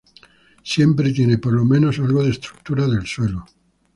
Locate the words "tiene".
1.13-1.37